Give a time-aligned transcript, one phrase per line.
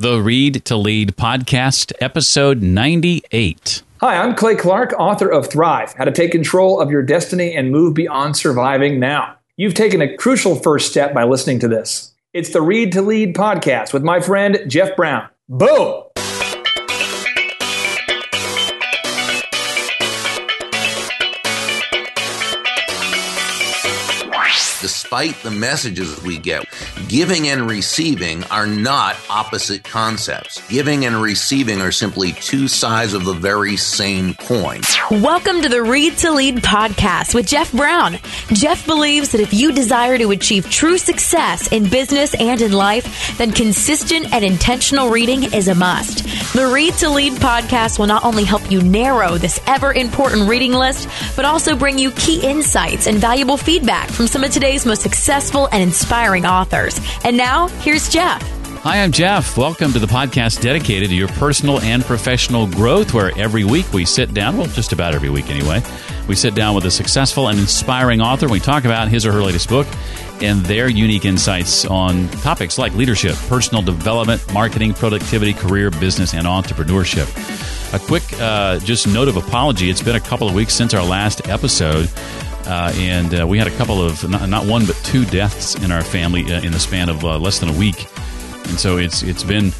[0.00, 3.82] The Read to Lead podcast, episode 98.
[4.00, 7.72] Hi, I'm Clay Clark, author of Thrive How to Take Control of Your Destiny and
[7.72, 9.34] Move Beyond Surviving Now.
[9.56, 12.14] You've taken a crucial first step by listening to this.
[12.32, 15.28] It's the Read to Lead podcast with my friend Jeff Brown.
[15.48, 16.04] Boom!
[25.08, 26.66] Despite the messages we get,
[27.08, 30.60] giving and receiving are not opposite concepts.
[30.68, 34.82] Giving and receiving are simply two sides of the very same coin.
[35.10, 38.18] Welcome to the Read to Lead podcast with Jeff Brown.
[38.48, 43.38] Jeff believes that if you desire to achieve true success in business and in life,
[43.38, 46.24] then consistent and intentional reading is a must.
[46.52, 50.74] The Read to Lead podcast will not only help you narrow this ever important reading
[50.74, 54.84] list, but also bring you key insights and valuable feedback from some of today's today's
[54.98, 57.00] successful and inspiring authors.
[57.24, 58.42] And now, here's Jeff.
[58.82, 59.58] Hi, I'm Jeff.
[59.58, 64.04] Welcome to the podcast dedicated to your personal and professional growth, where every week we
[64.04, 65.82] sit down, well, just about every week anyway,
[66.28, 68.46] we sit down with a successful and inspiring author.
[68.46, 69.86] And we talk about his or her latest book
[70.40, 76.46] and their unique insights on topics like leadership, personal development, marketing, productivity, career, business, and
[76.46, 77.26] entrepreneurship.
[77.92, 79.90] A quick uh, just note of apology.
[79.90, 82.08] It's been a couple of weeks since our last episode.
[82.68, 85.90] Uh, and uh, we had a couple of not, not, one but two deaths in
[85.90, 88.06] our family uh, in the span of uh, less than a week,
[88.68, 89.72] and so it's it's been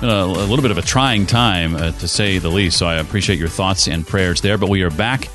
[0.00, 2.76] a, little bit of a trying time uh, to say the least.
[2.78, 4.58] So I appreciate your thoughts and prayers there.
[4.58, 5.28] But we are back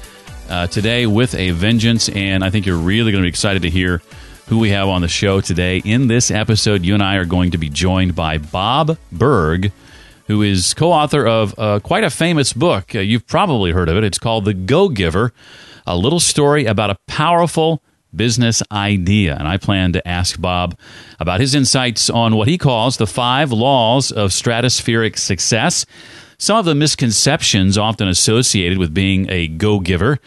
[0.49, 3.69] uh, today with a vengeance, and I think you're really going to be excited to
[3.69, 4.01] hear
[4.47, 5.81] who we have on the show today.
[5.83, 9.73] In this episode, you and I are going to be joined by Bob Burg.
[10.27, 12.93] Who is co author of quite a famous book?
[12.93, 14.05] you've probably heard of it.
[14.05, 15.33] It's called The Go Giver
[15.91, 17.83] a little story about a powerful
[18.15, 19.35] business idea.
[19.35, 20.77] And I plan to ask Bob
[21.19, 25.85] about his insights on what he calls the five laws of stratospheric success,
[26.37, 30.19] some of the misconceptions often associated with being a go giver,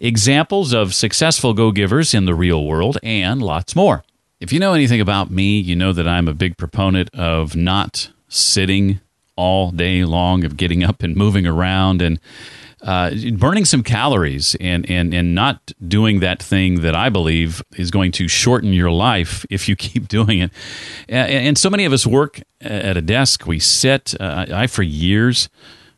[0.00, 4.02] examples of successful go givers in the real world, and lots more.
[4.40, 8.10] If you know anything about me, you know that I'm a big proponent of not
[8.28, 9.00] sitting
[9.36, 12.20] all day long, of getting up and moving around and
[12.82, 17.90] uh, burning some calories and, and, and not doing that thing that I believe is
[17.90, 20.50] going to shorten your life if you keep doing it.
[21.08, 23.46] And, and so many of us work at a desk.
[23.46, 24.14] We sit.
[24.20, 25.48] Uh, I, for years,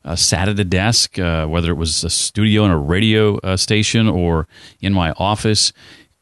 [0.05, 3.57] uh, sat at a desk, uh, whether it was a studio in a radio uh,
[3.57, 4.47] station or
[4.81, 5.73] in my office.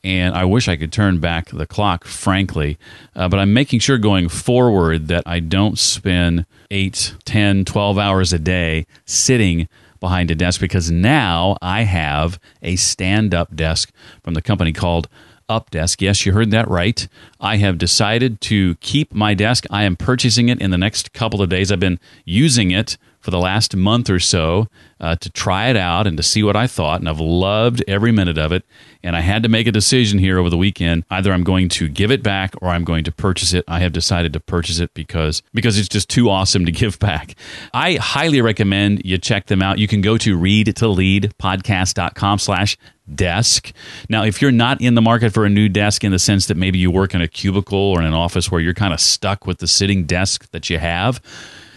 [0.05, 2.79] And I wish I could turn back the clock, frankly.
[3.15, 8.33] Uh, but I'm making sure going forward that I don't spend 8, 10, 12 hours
[8.33, 9.69] a day sitting
[10.01, 13.93] behind a desk because now I have a stand up desk
[14.25, 15.07] from the company called
[15.49, 16.01] Updesk.
[16.01, 17.07] Yes, you heard that right.
[17.39, 19.67] I have decided to keep my desk.
[19.71, 21.71] I am purchasing it in the next couple of days.
[21.71, 24.67] I've been using it for the last month or so
[25.01, 28.13] uh, to try it out and to see what I thought, and I've loved every
[28.13, 28.65] minute of it.
[29.05, 31.05] And I had to make a decision here over the weekend.
[31.11, 33.65] Either I'm going to give it back or I'm going to purchase it.
[33.67, 37.35] I have decided to purchase it because because it's just too awesome to give back.
[37.73, 39.79] I highly recommend you check them out.
[39.79, 42.77] You can go to read to lead podcast.com slash
[43.13, 43.73] desk.
[44.09, 46.57] Now, if you're not in the market for a new desk in the sense that
[46.57, 49.47] maybe you work in a cubicle or in an office where you're kind of stuck
[49.47, 51.21] with the sitting desk that you have,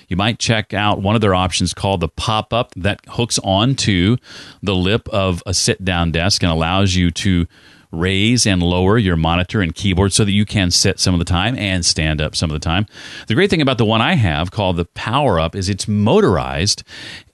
[0.08, 4.18] you might check out one of their options called the pop up that hooks onto
[4.62, 7.48] the lip of a sit down desk and allows you to
[7.96, 11.26] raise and lower your monitor and keyboard so that you can sit some of the
[11.26, 12.86] time and stand up some of the time.
[13.28, 16.84] The great thing about the one I have called the Power Up is it's motorized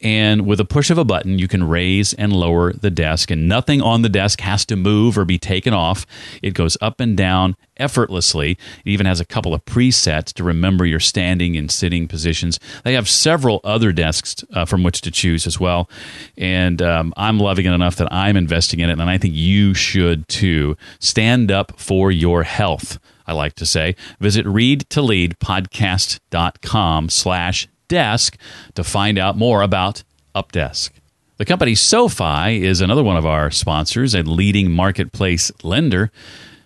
[0.02, 3.48] and with a push of a button you can raise and lower the desk and
[3.48, 6.06] nothing on the desk has to move or be taken off.
[6.42, 8.52] It goes up and down effortlessly.
[8.52, 12.60] It even has a couple of presets to remember your standing and sitting positions.
[12.84, 15.90] They have several other desks uh, from which to choose as well.
[16.38, 19.74] And um, I'm loving it enough that I'm investing in it, and I think you
[19.74, 20.78] should too.
[21.00, 23.00] Stand up for your health.
[23.28, 23.96] I like to say.
[24.20, 28.38] Visit readtoleadpodcast.com slash desk
[28.76, 30.04] to find out more about
[30.36, 30.92] Updesk.
[31.38, 36.12] The company SoFi is another one of our sponsors, a leading marketplace lender.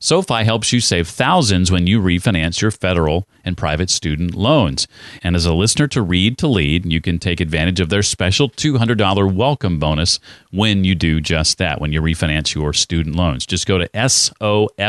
[0.05, 4.87] SoFi helps you save thousands when you refinance your federal and private student loans.
[5.23, 8.47] And as a listener to Read to Lead, you can take advantage of their special
[8.47, 10.19] $200 welcome bonus
[10.51, 13.47] when you do just that, when you refinance your student loans.
[13.47, 14.85] Just go to sofi.com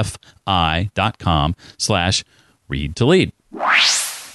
[1.79, 2.23] slash
[2.69, 3.33] read to lead.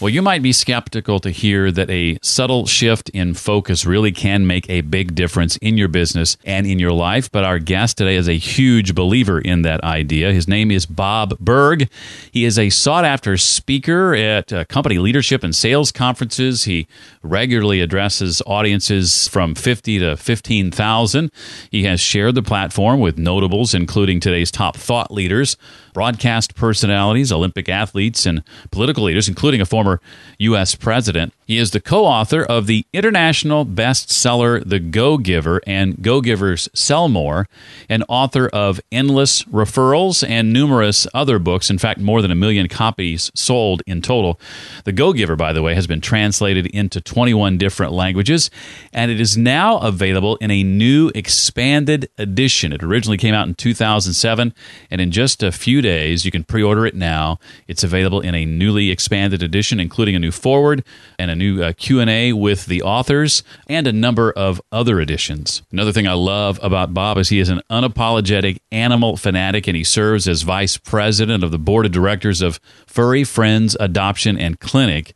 [0.01, 4.47] Well, you might be skeptical to hear that a subtle shift in focus really can
[4.47, 7.31] make a big difference in your business and in your life.
[7.31, 10.33] But our guest today is a huge believer in that idea.
[10.33, 11.87] His name is Bob Burg.
[12.31, 16.63] He is a sought after speaker at uh, company leadership and sales conferences.
[16.63, 16.87] He
[17.21, 21.31] regularly addresses audiences from 50 to 15,000.
[21.69, 25.57] He has shared the platform with notables, including today's top thought leaders
[25.93, 29.99] broadcast personalities, Olympic athletes, and political leaders, including a former
[30.39, 30.75] U.S.
[30.75, 31.33] president.
[31.45, 36.69] He is the co author of the international bestseller, The Go Giver and Go Givers
[36.73, 37.47] Sell More,
[37.89, 41.69] and author of Endless Referrals and numerous other books.
[41.69, 44.39] In fact, more than a million copies sold in total.
[44.85, 48.49] The Go Giver, by the way, has been translated into 21 different languages,
[48.93, 52.71] and it is now available in a new expanded edition.
[52.71, 54.53] It originally came out in 2007,
[54.89, 56.25] and in just a few days.
[56.25, 57.39] You can pre-order it now.
[57.67, 60.83] It's available in a newly expanded edition, including a new forward
[61.17, 65.61] and a new uh, Q&A with the authors and a number of other editions.
[65.71, 69.83] Another thing I love about Bob is he is an unapologetic animal fanatic and he
[69.83, 75.13] serves as vice president of the board of directors of Furry Friends Adoption and Clinic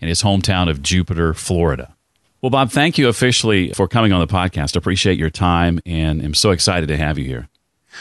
[0.00, 1.94] in his hometown of Jupiter, Florida.
[2.40, 4.76] Well, Bob, thank you officially for coming on the podcast.
[4.76, 7.48] Appreciate your time and I'm so excited to have you here.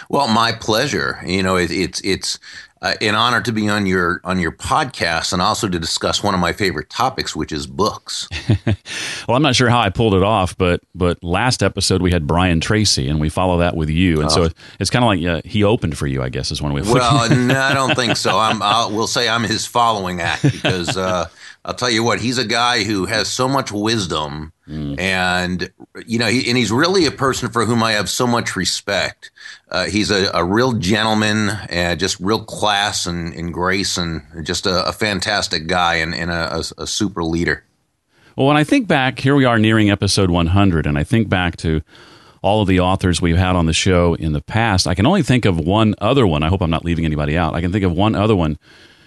[0.09, 1.21] Well, my pleasure.
[1.25, 2.39] You know, it, it's it's
[2.81, 6.33] uh, an honor to be on your on your podcast and also to discuss one
[6.33, 8.27] of my favorite topics, which is books.
[9.27, 12.27] well, I'm not sure how I pulled it off, but but last episode we had
[12.27, 14.47] Brian Tracy, and we follow that with you, and oh.
[14.47, 14.49] so
[14.79, 16.81] it's kind of like uh, he opened for you, I guess, is one way.
[16.81, 18.37] Well, no, I don't think so.
[18.37, 18.61] I'm.
[18.61, 21.29] I'll, we'll say I'm his following act because uh,
[21.67, 24.97] I'll tell you what, he's a guy who has so much wisdom, mm.
[24.97, 25.69] and
[26.05, 29.31] you know, he, and he's really a person for whom I have so much respect.
[29.69, 34.65] Uh, he's a, a, real gentleman, and just real class and, and grace, and just
[34.65, 37.65] a, a fantastic guy and, and a, a super leader.
[38.37, 41.57] Well, when I think back, here we are nearing episode 100, and I think back
[41.57, 41.81] to
[42.41, 44.87] all of the authors we've had on the show in the past.
[44.87, 46.43] I can only think of one other one.
[46.43, 47.55] I hope I'm not leaving anybody out.
[47.55, 48.57] I can think of one other one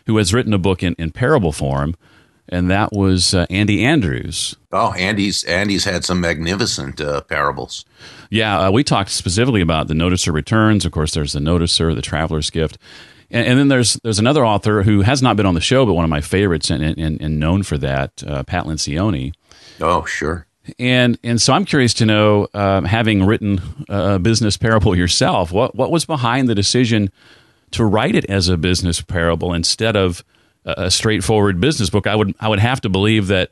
[0.07, 1.95] who has written a book in, in parable form
[2.51, 4.57] and that was uh, Andy Andrews.
[4.73, 7.85] Oh, Andy's Andy's had some magnificent uh, parables.
[8.31, 10.85] Yeah, uh, we talked specifically about the Noticer returns.
[10.85, 12.79] Of course, there's the Noticer, the Traveler's Gift,
[13.31, 15.95] and, and, then there's there's another author who has not been on the show, but
[15.95, 19.33] one of my favorites and, and, and known for that, uh, Pat Lencioni.
[19.81, 20.47] Oh, sure.
[20.79, 25.75] And and so I'm curious to know, um, having written a business parable yourself, what
[25.75, 27.11] what was behind the decision
[27.73, 30.25] to write it as a business parable instead of
[30.65, 33.51] a straightforward business book, I would I would have to believe that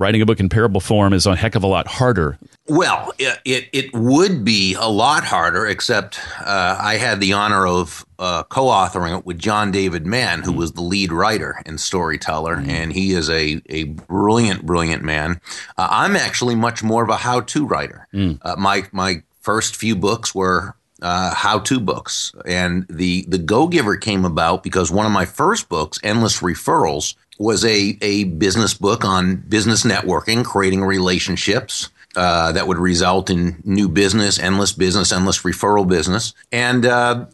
[0.00, 2.38] writing a book in parable form is a heck of a lot harder.
[2.66, 8.04] Well, it it would be a lot harder, except uh, I had the honor of
[8.18, 10.56] uh, co-authoring it with John David Mann, who mm.
[10.56, 12.68] was the lead writer and storyteller, mm.
[12.68, 15.40] and he is a a brilliant, brilliant man.
[15.76, 18.08] Uh, I'm actually much more of a how-to writer.
[18.14, 18.38] Mm.
[18.42, 23.96] Uh, my my first few books were uh, how-to books, and the the Go Giver
[23.96, 29.04] came about because one of my first books, Endless Referrals, was a a business book
[29.04, 31.90] on business networking, creating relationships.
[32.16, 36.34] Uh, that would result in new business, endless business, endless referral business.
[36.50, 37.26] And uh,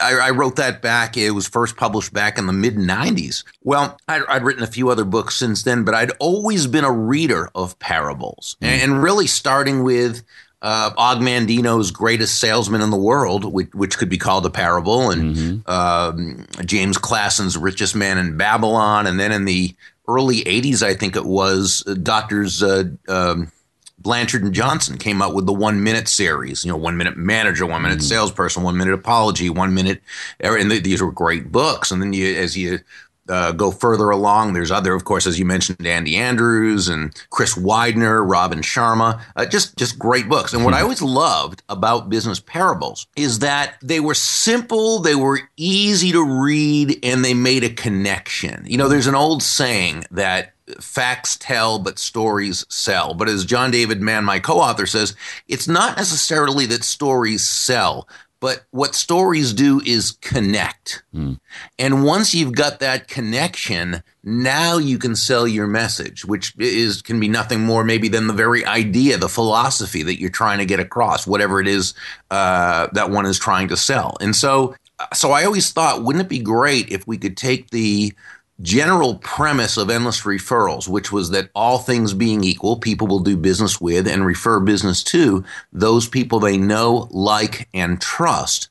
[0.00, 1.18] I, I, wrote that back.
[1.18, 3.44] It was first published back in the mid 90s.
[3.62, 6.90] Well, I'd, I'd, written a few other books since then, but I'd always been a
[6.90, 8.56] reader of parables.
[8.62, 8.68] Mm.
[8.68, 10.22] And, and really starting with
[10.62, 15.10] uh, Og Mandino's greatest salesman in the world, which, which could be called a parable,
[15.10, 15.70] and mm-hmm.
[15.70, 19.74] um, James Clason's richest man in Babylon, and then in the
[20.06, 23.50] early '80s, I think it was, uh, doctors uh, um,
[23.98, 26.64] Blanchard and Johnson came out with the One Minute series.
[26.64, 28.06] You know, One Minute Manager, One Minute mm-hmm.
[28.06, 30.00] Salesperson, One Minute Apology, One Minute,
[30.38, 31.90] and these were great books.
[31.90, 32.80] And then you, as you
[33.28, 34.52] uh, go further along.
[34.52, 39.46] There's other, of course, as you mentioned, Andy Andrews and Chris Widener, Robin Sharma, uh,
[39.46, 40.52] just just great books.
[40.52, 40.84] And what I hmm.
[40.84, 46.98] always loved about business parables is that they were simple, they were easy to read,
[47.02, 48.64] and they made a connection.
[48.66, 53.14] You know, there's an old saying that facts tell, but stories sell.
[53.14, 55.14] But as John David Mann, my co author, says,
[55.48, 58.08] it's not necessarily that stories sell,
[58.42, 61.04] but what stories do is connect.
[61.14, 61.38] Mm.
[61.78, 67.20] And once you've got that connection, now you can sell your message, which is can
[67.20, 70.80] be nothing more maybe than the very idea, the philosophy that you're trying to get
[70.80, 71.94] across, whatever it is
[72.32, 74.16] uh, that one is trying to sell.
[74.20, 74.74] And so,
[75.14, 78.12] so I always thought, wouldn't it be great if we could take the
[78.62, 83.36] general premise of endless referrals, which was that all things being equal, people will do
[83.36, 88.68] business with and refer business to those people they know, like, and trust,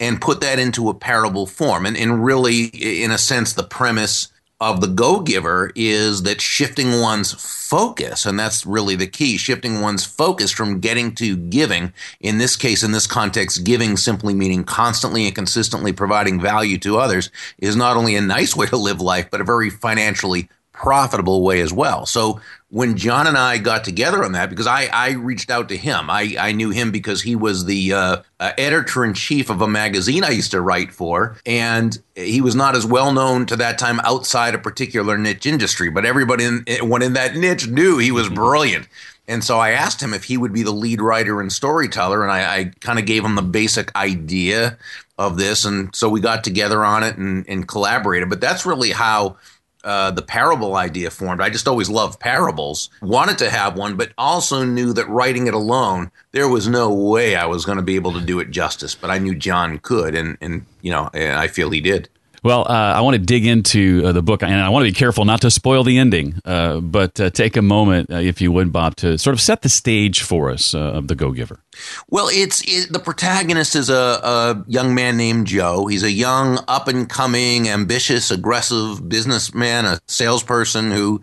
[0.00, 1.86] and put that into a parable form.
[1.86, 4.28] And, and really, in a sense, the premise
[4.60, 9.80] of the go giver is that shifting one's focus, and that's really the key, shifting
[9.80, 11.92] one's focus from getting to giving.
[12.20, 16.98] In this case, in this context, giving simply meaning constantly and consistently providing value to
[16.98, 20.48] others is not only a nice way to live life, but a very financially
[20.80, 22.06] profitable way as well.
[22.06, 25.76] So when John and I got together on that, because I, I reached out to
[25.76, 29.60] him, I, I knew him because he was the uh, uh, editor in chief of
[29.60, 31.36] a magazine I used to write for.
[31.44, 35.90] And he was not as well known to that time outside a particular niche industry,
[35.90, 38.88] but everybody in, one in that niche knew he was brilliant.
[39.28, 42.22] And so I asked him if he would be the lead writer and storyteller.
[42.22, 44.78] And I, I kind of gave him the basic idea
[45.18, 45.66] of this.
[45.66, 48.30] And so we got together on it and, and collaborated.
[48.30, 49.36] But that's really how
[49.84, 51.40] uh, the parable idea formed.
[51.40, 55.54] I just always loved parables, wanted to have one, but also knew that writing it
[55.54, 58.94] alone, there was no way I was going to be able to do it justice.
[58.94, 62.08] But I knew John could, and and you know, I feel he did.
[62.42, 64.94] Well, uh, I want to dig into uh, the book, and I want to be
[64.94, 66.40] careful not to spoil the ending.
[66.44, 69.68] Uh, but uh, take a moment, if you would, Bob, to sort of set the
[69.68, 71.60] stage for us of the Go Giver.
[72.08, 75.86] Well, it's it, the protagonist is a, a, young man named Joe.
[75.86, 81.20] He's a young, up and coming, ambitious, aggressive businessman, a salesperson who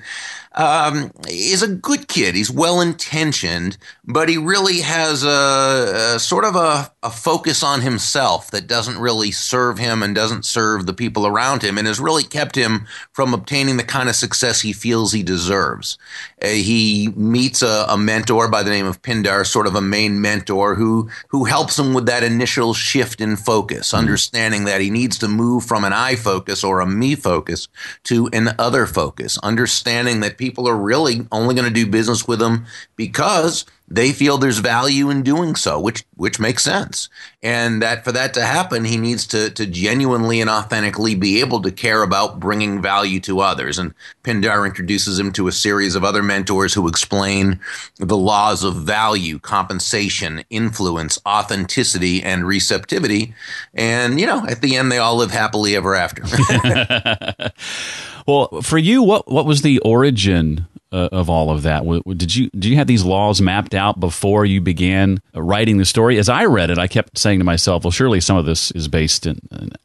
[0.57, 2.33] um, is a good kid.
[2.33, 7.81] He's well intentioned, but he really has a, a sort of a, a, focus on
[7.81, 11.99] himself that doesn't really serve him and doesn't serve the people around him, and has
[11.99, 15.99] really kept him from obtaining the kind of success he feels he deserves.
[16.41, 20.21] Uh, he meets a, a, mentor by the name of Pindar, sort of a main
[20.21, 23.97] mentor who who helps him with that initial shift in focus, mm-hmm.
[23.97, 27.67] understanding that he needs to move from an I focus or a me focus
[28.03, 32.41] to an other focus, understanding that people are really only going to do business with
[32.41, 37.07] him because they feel there's value in doing so, which which makes sense.
[37.41, 41.61] And that for that to happen, he needs to to genuinely and authentically be able
[41.61, 43.79] to care about bringing value to others.
[43.79, 47.61] And Pindar introduces him to a series of other mentors who explain
[47.97, 53.33] the laws of value, compensation, influence, authenticity, and receptivity.
[53.73, 56.23] And you know, at the end, they all live happily ever after.
[58.27, 61.83] well, for you, what what was the origin uh, of all of that?
[62.17, 66.17] Did you did you have these laws mapped out before you began writing the story?
[66.17, 68.87] As I read it, I kept saying to myself, "Well, surely some of this is
[68.87, 69.39] based in,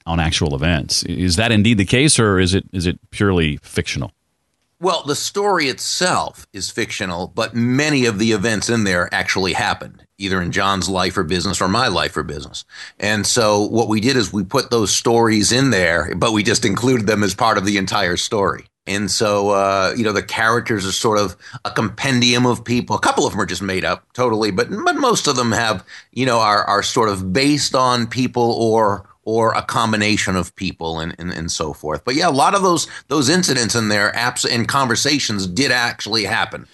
[0.07, 4.13] on actual events." Is that indeed the case, or is it is it purely fictional?
[4.83, 10.05] Well, the story itself is fictional, but many of the events in there actually happened,
[10.19, 12.65] either in John's life or business or my life or business.
[12.99, 16.65] And so what we did is we put those stories in there, but we just
[16.65, 18.65] included them as part of the entire story.
[18.87, 22.97] And so, uh, you know, the characters are sort of a compendium of people.
[22.97, 25.85] A couple of them are just made up totally, but but most of them have,
[26.13, 30.99] you know, are are sort of based on people or or a combination of people
[30.99, 32.05] and, and, and so forth.
[32.05, 36.25] But yeah, a lot of those those incidents in there, apps and conversations did actually
[36.25, 36.67] happen.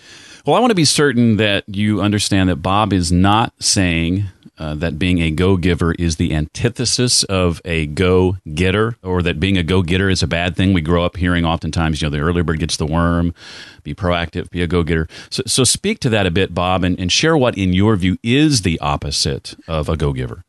[0.47, 4.25] Well, I want to be certain that you understand that Bob is not saying
[4.59, 9.39] uh, that being a go giver is the antithesis of a go getter, or that
[9.39, 10.73] being a go getter is a bad thing.
[10.73, 13.35] We grow up hearing oftentimes, you know, the early bird gets the worm,
[13.83, 15.09] be proactive, be a go getter.
[15.31, 18.19] So, so speak to that a bit, Bob, and, and share what, in your view,
[18.23, 20.45] is the opposite of a go giver.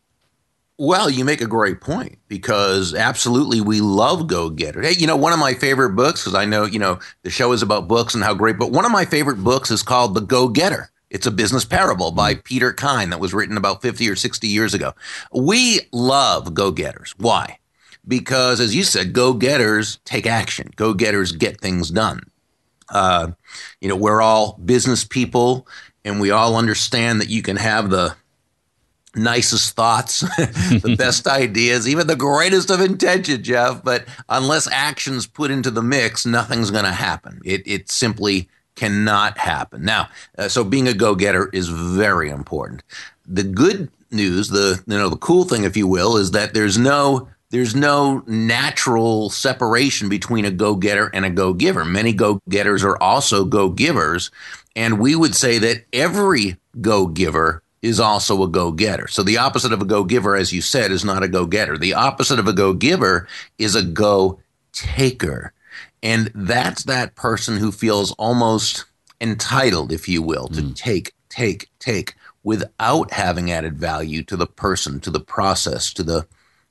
[0.82, 4.82] Well, you make a great point because absolutely we love go getter.
[4.82, 7.52] Hey, you know, one of my favorite books, because I know, you know, the show
[7.52, 10.22] is about books and how great, but one of my favorite books is called The
[10.22, 10.90] Go Getter.
[11.10, 12.44] It's a business parable by mm.
[12.44, 14.94] Peter Kyne that was written about 50 or 60 years ago.
[15.34, 17.16] We love go getters.
[17.18, 17.58] Why?
[18.08, 22.22] Because, as you said, go getters take action, go getters get things done.
[22.90, 23.32] Uh,
[23.82, 25.68] you know, we're all business people
[26.04, 28.16] and we all understand that you can have the
[29.16, 33.84] nicest thoughts, the best ideas, even the greatest of intention, Jeff.
[33.84, 37.42] But unless action's put into the mix, nothing's going to happen.
[37.44, 38.50] It, it simply
[38.80, 39.84] cannot happen.
[39.84, 40.08] Now,
[40.38, 42.82] uh, so being a go-getter is very important.
[43.28, 46.78] The good news, the you know the cool thing, if you will, is that there's
[46.78, 51.84] no there's no natural separation between a go-getter and a go-giver.
[51.84, 54.32] Many go-getters are also go-givers,
[54.76, 59.08] and we would say that every go-giver is also a go-getter.
[59.08, 61.78] So the opposite of a go-giver, as you said, is not a go-getter.
[61.78, 65.54] The opposite of a go-giver is a go-taker.
[66.02, 68.86] And that's that person who feels almost
[69.22, 70.76] entitled, if you will, to mm.
[70.76, 76.26] take, take, take without having added value to the person, to the process, to the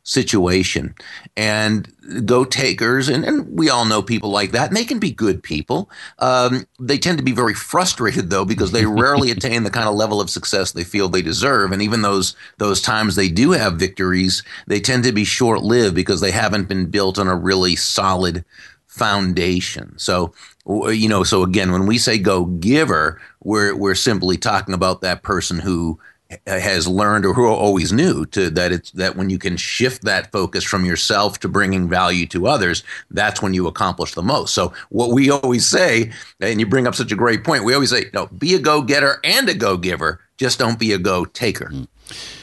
[0.08, 0.94] situation.
[1.36, 1.92] And
[2.24, 5.42] go takers, and, and we all know people like that, and they can be good
[5.42, 5.90] people.
[6.18, 9.94] Um, they tend to be very frustrated though because they rarely attain the kind of
[9.94, 11.72] level of success they feel they deserve.
[11.72, 15.94] And even those those times they do have victories, they tend to be short lived
[15.94, 18.44] because they haven't been built on a really solid
[18.88, 19.96] foundation.
[19.98, 20.34] So,
[20.66, 25.22] you know, so again, when we say go giver, we're we're simply talking about that
[25.22, 26.00] person who
[26.46, 30.30] has learned or who always knew to that it's that when you can shift that
[30.30, 34.52] focus from yourself to bringing value to others that's when you accomplish the most.
[34.52, 37.88] So what we always say and you bring up such a great point we always
[37.88, 41.70] say no be a go-getter and a go-giver just don't be a go-taker.
[41.70, 41.84] Hmm.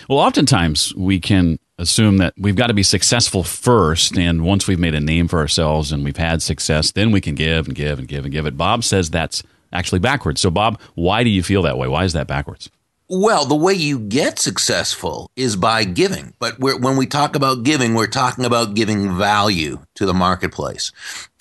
[0.10, 4.80] Well oftentimes we can assume that we've got to be successful first and once we've
[4.80, 8.00] made a name for ourselves and we've had success then we can give and give
[8.00, 8.58] and give and give it.
[8.58, 10.40] Bob says that's actually backwards.
[10.40, 11.88] So bob why do you feel that way?
[11.88, 12.70] Why is that backwards
[13.08, 16.34] well, the way you get successful is by giving.
[16.40, 20.92] But when we talk about giving, we're talking about giving value to the marketplace.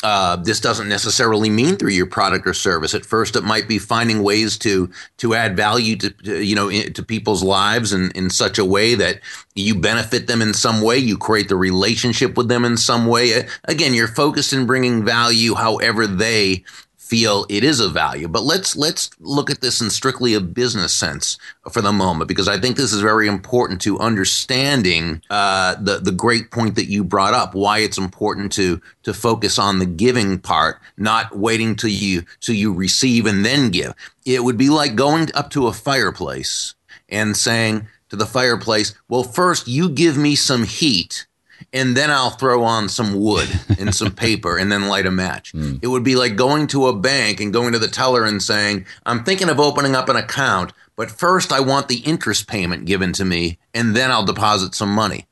[0.03, 2.95] Uh, this doesn't necessarily mean through your product or service.
[2.95, 6.71] At first, it might be finding ways to to add value to, to you know
[6.71, 9.21] to people's lives in, in such a way that
[9.55, 10.99] you benefit them in some way.
[10.99, 13.49] You create the relationship with them in some way.
[13.65, 16.65] Again, you're focused in bringing value, however they
[17.05, 18.29] feel it is a value.
[18.29, 21.39] But let's let's look at this in strictly a business sense
[21.71, 26.13] for the moment, because I think this is very important to understanding uh, the the
[26.13, 27.55] great point that you brought up.
[27.55, 32.55] Why it's important to to focus on the giving part, not waiting till you till
[32.55, 33.95] you receive and then give.
[34.25, 36.75] It would be like going up to a fireplace
[37.09, 41.27] and saying to the fireplace, "Well, first you give me some heat."
[41.75, 45.53] And then I'll throw on some wood and some paper and then light a match.
[45.53, 45.81] Mm.
[45.83, 48.87] It would be like going to a bank and going to the teller and saying,
[49.05, 53.13] I'm thinking of opening up an account, but first I want the interest payment given
[53.15, 55.27] to me and then I'll deposit some money.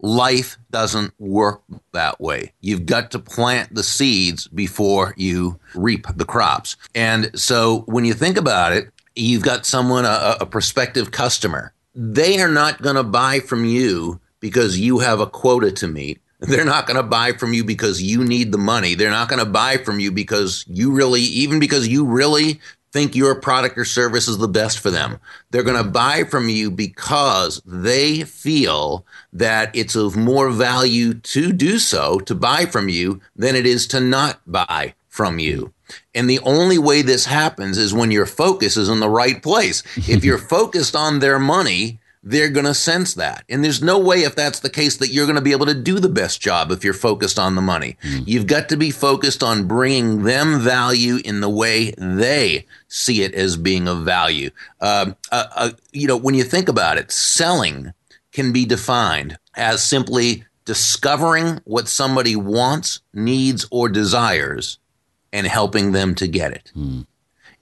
[0.00, 1.60] Life doesn't work
[1.92, 2.52] that way.
[2.60, 6.76] You've got to plant the seeds before you reap the crops.
[6.94, 11.72] And so when you think about it, you've got someone, a, a prospective customer.
[11.96, 16.20] They are not going to buy from you because you have a quota to meet.
[16.40, 18.94] They're not going to buy from you because you need the money.
[18.94, 22.60] They're not going to buy from you because you really, even because you really
[22.92, 25.18] think your product or service is the best for them.
[25.50, 31.52] They're going to buy from you because they feel that it's of more value to
[31.52, 35.72] do so, to buy from you, than it is to not buy from you.
[36.14, 39.82] And the only way this happens is when your focus is in the right place.
[40.08, 43.44] if you're focused on their money, they're going to sense that.
[43.48, 45.74] And there's no way, if that's the case, that you're going to be able to
[45.74, 47.96] do the best job if you're focused on the money.
[48.02, 48.28] Mm.
[48.28, 53.34] You've got to be focused on bringing them value in the way they see it
[53.34, 54.50] as being of value.
[54.78, 57.94] Uh, uh, uh, you know, when you think about it, selling
[58.32, 64.78] can be defined as simply discovering what somebody wants, needs, or desires
[65.32, 66.70] and helping them to get it.
[66.76, 67.06] Mm.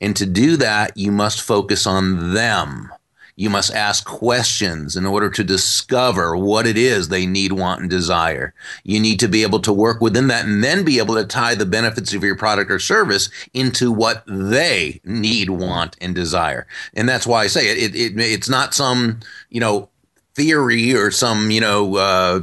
[0.01, 2.93] And to do that, you must focus on them
[3.37, 7.91] you must ask questions in order to discover what it is they need, want, and
[7.91, 8.55] desire.
[8.83, 11.55] You need to be able to work within that and then be able to tie
[11.55, 16.67] the benefits of your product or service into what they need, want, and desire.
[16.95, 19.21] And that's why I say it, it, it it's not some,
[19.51, 19.91] you know,
[20.35, 22.41] theory or some, you know, uh,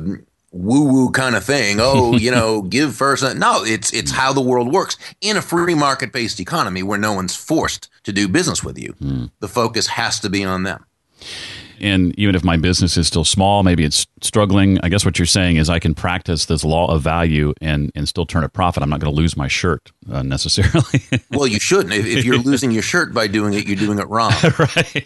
[0.53, 1.77] woo woo kind of thing.
[1.79, 3.23] Oh, you know, give first.
[3.35, 7.13] No, it's it's how the world works in a free market based economy where no
[7.13, 8.93] one's forced to do business with you.
[9.01, 9.31] Mm.
[9.39, 10.85] The focus has to be on them.
[11.83, 14.79] And even if my business is still small, maybe it's struggling.
[14.83, 18.07] I guess what you're saying is I can practice this law of value and, and
[18.07, 18.81] still turn a profit.
[18.81, 21.01] I'm not going to lose my shirt uh, necessarily.
[21.31, 21.93] well, you shouldn't.
[21.93, 24.31] If, if, you're losing your shirt by doing it, you're doing it wrong.
[24.59, 25.05] right.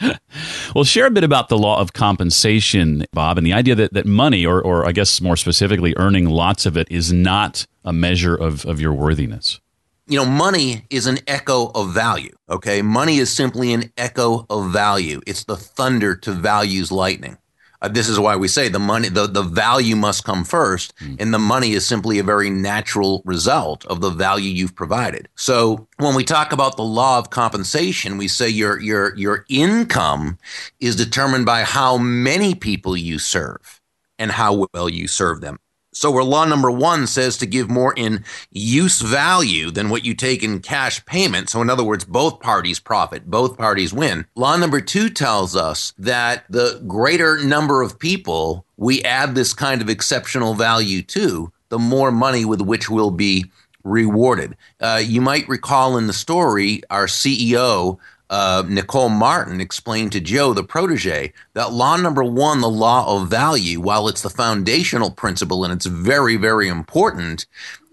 [0.74, 4.06] well, share a bit about the law of compensation, Bob, and the idea that, that
[4.06, 8.34] money, or, or I guess more specifically, earning lots of it, is not a measure
[8.34, 9.60] of, of your worthiness
[10.08, 12.34] you know, money is an echo of value.
[12.48, 12.82] Okay.
[12.82, 15.20] Money is simply an echo of value.
[15.26, 17.36] It's the thunder to value's lightning.
[17.80, 21.20] Uh, this is why we say the money, the, the value must come first, mm.
[21.20, 25.28] and the money is simply a very natural result of the value you've provided.
[25.36, 30.38] So when we talk about the law of compensation, we say your your your income
[30.80, 33.80] is determined by how many people you serve
[34.18, 35.60] and how well you serve them.
[35.98, 40.14] So, where law number one says to give more in use value than what you
[40.14, 44.56] take in cash payment, so in other words, both parties profit, both parties win, law
[44.56, 49.88] number two tells us that the greater number of people we add this kind of
[49.88, 53.46] exceptional value to, the more money with which we'll be
[53.82, 54.56] rewarded.
[54.80, 57.98] Uh, you might recall in the story, our CEO
[58.30, 63.28] uh, Nicole Martin explained to Joe, the protege, that law number one, the law of
[63.28, 67.46] value, while it's the foundational principle and it's very, very important,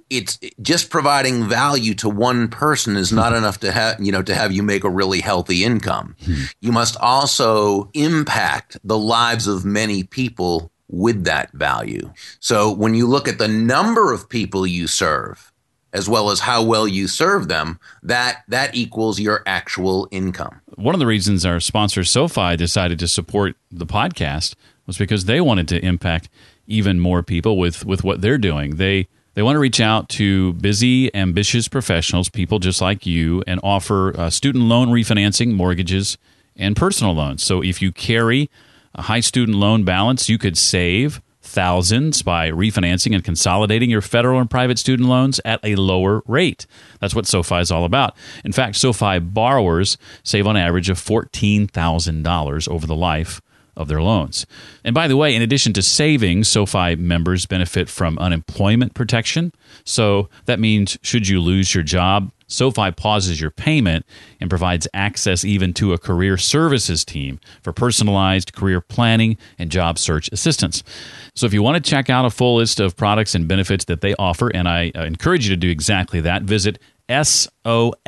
[0.09, 4.35] it's just providing value to one person is not enough to have you know to
[4.35, 6.15] have you make a really healthy income.
[6.23, 6.43] Hmm.
[6.61, 12.13] You must also impact the lives of many people with that value.
[12.39, 15.51] So when you look at the number of people you serve,
[15.95, 20.62] as well as how well you serve them, that that equals your actual income.
[20.75, 24.55] One of the reasons our sponsor SoFi decided to support the podcast
[24.86, 26.27] was because they wanted to impact
[26.67, 28.75] even more people with with what they're doing.
[28.75, 33.60] They they want to reach out to busy, ambitious professionals, people just like you, and
[33.63, 36.17] offer uh, student loan refinancing, mortgages,
[36.58, 37.41] and personal loans.
[37.41, 38.49] So if you carry
[38.93, 44.39] a high student loan balance, you could save thousands by refinancing and consolidating your federal
[44.39, 46.65] and private student loans at a lower rate.
[46.99, 48.15] That's what SoFi is all about.
[48.43, 53.41] In fact, SoFi borrowers save on average of $14,000 over the life
[53.75, 54.45] of their loans.
[54.83, 59.51] And by the way, in addition to savings, SoFi members benefit from unemployment protection.
[59.83, 64.05] So that means should you lose your job, SoFi pauses your payment
[64.39, 69.97] and provides access even to a career services team for personalized career planning and job
[69.97, 70.83] search assistance.
[71.33, 74.01] So if you want to check out a full list of products and benefits that
[74.01, 78.03] they offer, and I uh, encourage you to do exactly that, visit sofi.com.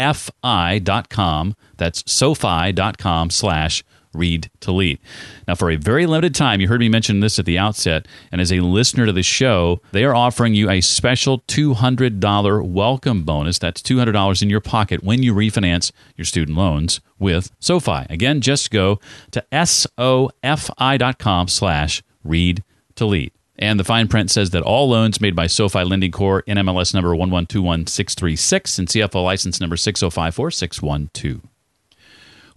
[1.78, 3.84] That's sofi.com slash
[4.18, 5.00] read to lead.
[5.48, 8.42] Now, for a very limited time, you heard me mention this at the outset, and
[8.42, 13.60] as a listener to the show, they are offering you a special $200 welcome bonus.
[13.60, 18.06] That's $200 in your pocket when you refinance your student loans with SoFi.
[18.10, 19.00] Again, just go
[19.32, 22.64] to sofi.com slash read
[22.96, 23.32] to lead.
[23.60, 26.46] And the fine print says that all loans made by SoFi Lending Corp.
[26.46, 31.42] NMLS number 1121636 and CFO license number 6054612.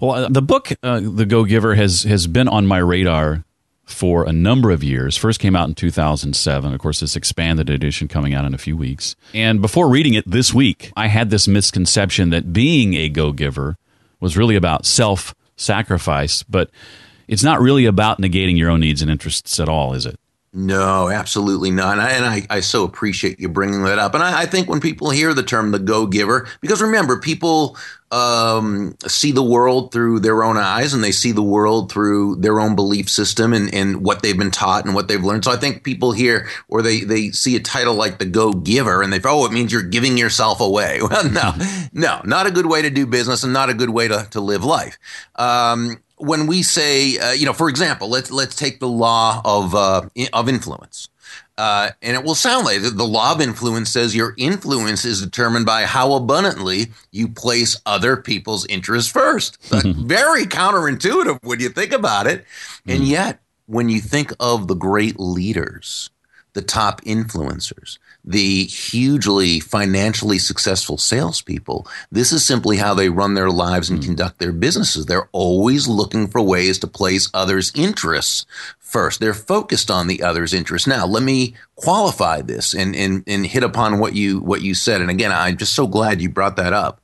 [0.00, 3.44] Well, uh, the book, uh, The Go Giver, has has been on my radar
[3.84, 5.16] for a number of years.
[5.16, 6.72] First came out in 2007.
[6.72, 9.14] Of course, this expanded edition coming out in a few weeks.
[9.34, 13.76] And before reading it this week, I had this misconception that being a go giver
[14.20, 16.70] was really about self sacrifice, but
[17.28, 20.18] it's not really about negating your own needs and interests at all, is it?
[20.52, 21.92] No, absolutely not.
[21.92, 24.14] And I, and I, I, so appreciate you bringing that up.
[24.14, 27.76] And I, I, think when people hear the term the go giver, because remember, people
[28.10, 32.58] um, see the world through their own eyes and they see the world through their
[32.58, 35.44] own belief system and, and what they've been taught and what they've learned.
[35.44, 39.02] So I think people hear or they, they see a title like the go giver
[39.02, 40.98] and they oh, it means you're giving yourself away.
[41.10, 41.52] Well, no,
[41.92, 44.40] no, not a good way to do business and not a good way to, to
[44.40, 44.96] live life.
[45.34, 49.74] Um, when we say, uh, you know, for example, let's let's take the law of
[49.74, 50.02] uh,
[50.32, 51.08] of influence,
[51.58, 55.66] uh, and it will sound like the law of influence says your influence is determined
[55.66, 59.60] by how abundantly you place other people's interests first.
[59.72, 62.44] very counterintuitive when you think about it,
[62.86, 63.10] and mm-hmm.
[63.10, 66.10] yet when you think of the great leaders,
[66.52, 73.50] the top influencers, the hugely financially successful salespeople, this is simply how they run their
[73.50, 74.04] lives and mm.
[74.04, 75.06] conduct their businesses.
[75.06, 78.46] They're always looking for ways to place others' interests
[78.78, 79.20] first.
[79.20, 80.86] They're focused on the other's interests.
[80.86, 85.00] Now, let me qualify this and, and, and hit upon what you what you said.
[85.00, 87.00] And again, I'm just so glad you brought that up.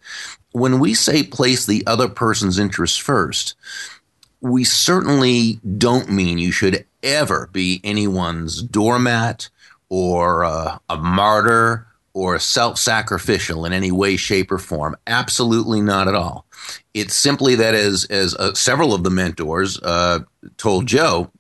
[0.52, 3.54] When we say place the other person's interests first,
[4.40, 9.48] we certainly don't mean you should ever be anyone's doormat
[9.88, 14.96] or uh, a martyr or self sacrificial in any way, shape, or form.
[15.06, 16.46] Absolutely not at all.
[16.94, 20.20] It's simply that, as, as uh, several of the mentors uh,
[20.56, 21.30] told Joe,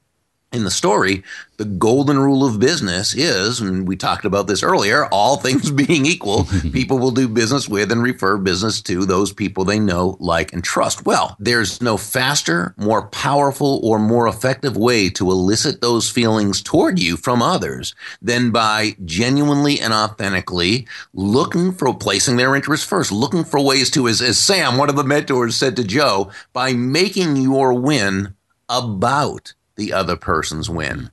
[0.52, 1.24] in the story,
[1.56, 6.06] the golden rule of business is, and we talked about this earlier, all things being
[6.06, 10.52] equal, people will do business with and refer business to those people they know, like,
[10.52, 11.04] and trust.
[11.04, 16.98] Well, there's no faster, more powerful, or more effective way to elicit those feelings toward
[16.98, 23.44] you from others than by genuinely and authentically looking for placing their interests first, looking
[23.44, 27.36] for ways to, as, as Sam, one of the mentors, said to Joe, by making
[27.36, 28.34] your win
[28.68, 31.10] about the other person's win.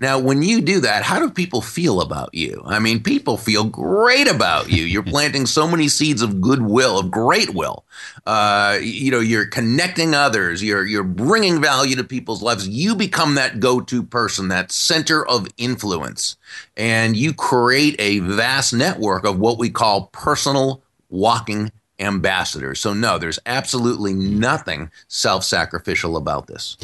[0.00, 2.62] Now, when you do that, how do people feel about you?
[2.66, 4.82] I mean, people feel great about you.
[4.82, 7.84] You're planting so many seeds of goodwill, of great will.
[8.26, 10.62] Uh, you know, you're connecting others.
[10.62, 12.66] You're you're bringing value to people's lives.
[12.68, 16.36] You become that go-to person, that center of influence,
[16.76, 22.80] and you create a vast network of what we call personal walking ambassadors.
[22.80, 26.76] So, no, there's absolutely nothing self-sacrificial about this.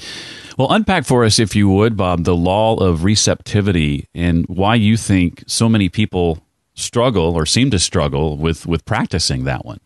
[0.56, 4.96] Well, unpack for us, if you would, Bob, the law of receptivity and why you
[4.96, 6.44] think so many people
[6.74, 9.80] struggle or seem to struggle with, with practicing that one.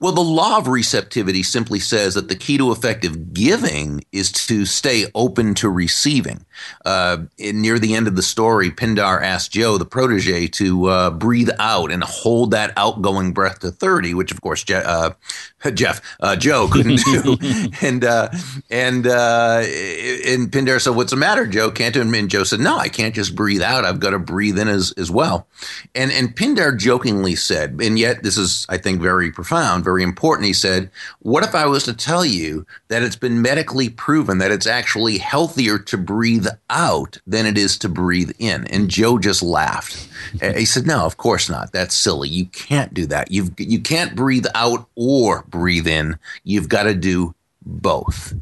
[0.00, 4.64] Well, the law of receptivity simply says that the key to effective giving is to
[4.64, 6.46] stay open to receiving.
[6.84, 11.50] Uh, near the end of the story, Pindar asked Joe, the protege, to uh, breathe
[11.58, 15.10] out and hold that outgoing breath to 30, which, of course, Je- uh,
[15.74, 17.36] Jeff, uh, Joe couldn't do.
[17.82, 18.30] and uh,
[18.70, 21.70] and uh, and Pindar said, "What's the matter, Joe?
[21.70, 23.84] Can't do?" And Joe said, "No, I can't just breathe out.
[23.84, 25.46] I've got to breathe in as as well."
[25.94, 30.46] And and Pindar jokingly said, and yet this is, I think, very profound, very important.
[30.46, 34.52] He said, "What if I was to tell you that it's been medically proven that
[34.52, 39.42] it's actually healthier to breathe out than it is to breathe in?" And Joe just
[39.42, 40.08] laughed.
[40.40, 41.72] he said, "No, of course not.
[41.72, 42.28] That's silly.
[42.28, 43.32] You can't do that.
[43.32, 46.18] You you can't breathe out or breathe in.
[46.44, 47.34] You've got to do
[47.66, 48.32] both.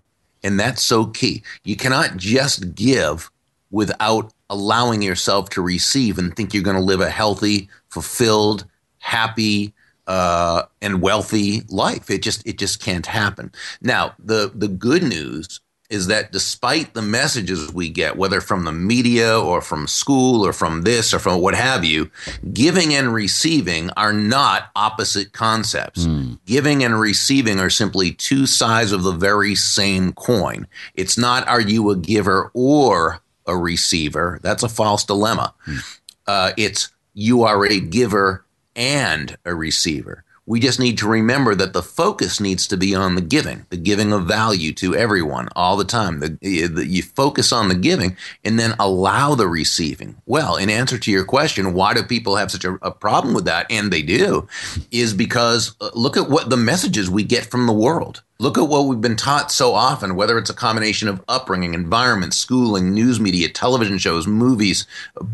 [0.43, 1.43] And that's so key.
[1.65, 3.31] You cannot just give
[3.71, 8.67] without allowing yourself to receive and think you're going to live a healthy, fulfilled,
[8.99, 9.73] happy,
[10.09, 12.11] uh, and wealthy life.
[12.11, 13.53] It just it just can't happen.
[13.81, 18.73] Now, the the good news is that despite the messages we get, whether from the
[18.73, 22.11] media or from school or from this or from what have you,
[22.53, 26.05] giving and receiving are not opposite concepts.
[26.05, 26.38] Mm.
[26.44, 30.66] Giving and receiving are simply two sides of the very same coin.
[30.94, 34.40] It's not are you a giver or a receiver?
[34.42, 35.55] That's a false dilemma.
[35.66, 35.99] Mm.
[36.27, 38.44] Uh, it's you are a giver
[38.79, 40.25] and a receiver.
[40.47, 43.77] We just need to remember that the focus needs to be on the giving, the
[43.77, 46.21] giving of value to everyone all the time.
[46.21, 50.17] The, the, you focus on the giving and then allow the receiving.
[50.25, 53.45] Well, in answer to your question, why do people have such a, a problem with
[53.45, 53.67] that?
[53.69, 54.49] And they do,
[54.91, 58.23] is because uh, look at what the messages we get from the world.
[58.38, 62.33] Look at what we've been taught so often, whether it's a combination of upbringing, environment,
[62.33, 64.87] schooling, news media, television shows, movies,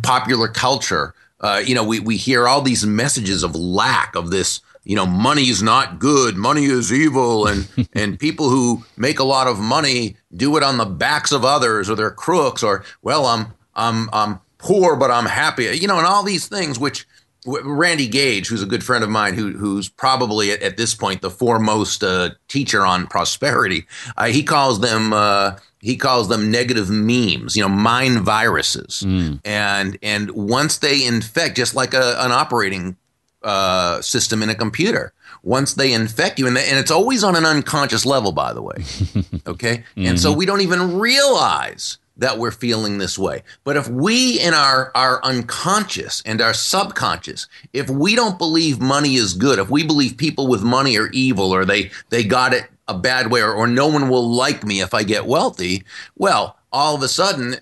[0.03, 1.15] popular culture.
[1.45, 5.07] Uh, you know, we, we hear all these messages of lack of this you know,
[5.07, 9.59] money is not good, money is evil, and and people who make a lot of
[9.59, 14.11] money do it on the backs of others, or they're crooks, or well, I'm I'm
[14.13, 17.07] I'm poor, but I'm happy, you know, and all these things which.
[17.47, 21.21] Randy Gage, who's a good friend of mine, who, who's probably at, at, this point
[21.21, 26.89] the foremost uh, teacher on prosperity, uh, he calls them uh, he calls them negative
[26.89, 29.39] memes, you know, mind viruses, mm.
[29.45, 32.97] and and once they infect, just like a, an operating
[33.43, 37.37] uh, system in a computer once they infect you and, they, and it's always on
[37.37, 38.75] an unconscious level by the way
[39.47, 40.07] okay mm-hmm.
[40.07, 40.39] and so mm-hmm.
[40.39, 45.23] we don't even realize that we're feeling this way but if we in our our
[45.23, 50.47] unconscious and our subconscious if we don't believe money is good if we believe people
[50.47, 53.87] with money are evil or they they got it a bad way or, or no
[53.87, 55.85] one will like me if i get wealthy
[56.17, 57.57] well all of a sudden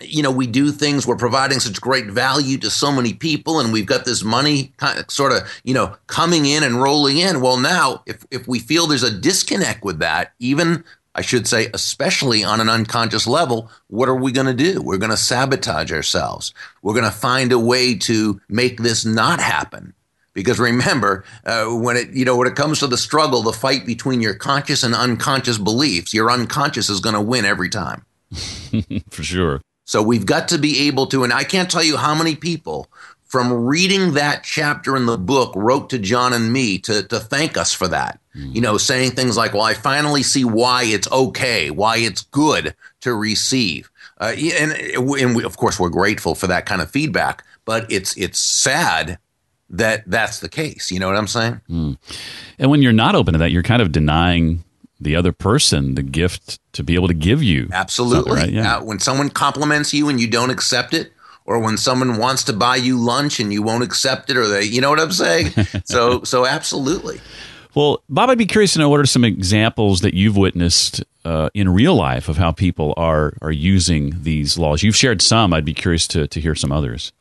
[0.00, 3.72] you know, we do things, we're providing such great value to so many people, and
[3.72, 7.40] we've got this money kind of, sort of, you know, coming in and rolling in.
[7.40, 11.68] Well, now, if, if we feel there's a disconnect with that, even I should say,
[11.74, 14.80] especially on an unconscious level, what are we going to do?
[14.80, 16.54] We're going to sabotage ourselves.
[16.82, 19.94] We're going to find a way to make this not happen.
[20.38, 23.84] Because remember, uh, when it you know when it comes to the struggle, the fight
[23.84, 28.04] between your conscious and unconscious beliefs, your unconscious is going to win every time.
[29.10, 29.60] For sure.
[29.84, 32.88] So we've got to be able to, and I can't tell you how many people
[33.24, 37.56] from reading that chapter in the book wrote to John and me to, to thank
[37.56, 38.20] us for that.
[38.36, 38.54] Mm.
[38.54, 42.76] You know, saying things like, well, I finally see why it's okay, why it's good
[43.00, 43.90] to receive.
[44.20, 48.16] Uh, and, and we, of course, we're grateful for that kind of feedback, but it's,
[48.16, 49.18] it's sad
[49.70, 50.90] that that's the case.
[50.90, 51.60] You know what I'm saying?
[51.68, 51.98] Mm.
[52.58, 54.64] And when you're not open to that, you're kind of denying
[55.00, 57.68] the other person the gift to be able to give you.
[57.72, 58.32] Absolutely.
[58.32, 58.50] Right?
[58.50, 58.76] Yeah.
[58.76, 61.12] Uh, when someone compliments you and you don't accept it,
[61.44, 64.64] or when someone wants to buy you lunch and you won't accept it, or they,
[64.64, 65.50] you know what I'm saying?
[65.84, 67.20] so, so absolutely.
[67.74, 71.48] Well, Bob, I'd be curious to know what are some examples that you've witnessed uh,
[71.54, 74.82] in real life of how people are are using these laws.
[74.82, 75.52] You've shared some.
[75.52, 77.12] I'd be curious to to hear some others.